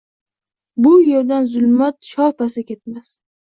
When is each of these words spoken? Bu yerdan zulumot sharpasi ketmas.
Bu 0.85 0.93
yerdan 1.09 1.45
zulumot 1.53 2.11
sharpasi 2.15 2.67
ketmas. 2.73 3.15